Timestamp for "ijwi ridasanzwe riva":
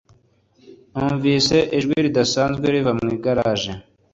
1.77-2.91